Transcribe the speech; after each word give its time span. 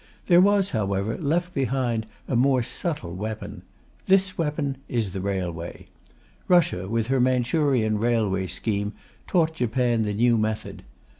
There 0.25 0.41
was, 0.41 0.71
however, 0.71 1.15
left 1.15 1.53
behind 1.53 2.07
a 2.27 2.35
more 2.35 2.63
subtle 2.63 3.13
weapon. 3.13 3.61
This 4.07 4.35
weapon 4.35 4.77
is 4.89 5.11
the 5.11 5.21
railway. 5.21 5.89
Russia 6.47 6.89
with 6.89 7.05
her 7.09 7.19
Manchurian 7.19 7.99
Railway 7.99 8.47
scheme 8.47 8.93
taught 9.27 9.53
Japan 9.53 10.01
the 10.01 10.13
new 10.15 10.39
method. 10.39 10.81